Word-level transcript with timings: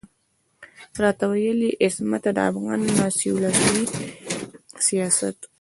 راته 1.03 1.23
ويل 1.31 1.59
يې 1.67 1.71
عصمته 1.83 2.29
د 2.37 2.39
افغان 2.49 2.79
ناسيوناليستي 2.99 4.05
سياست. 4.85 5.37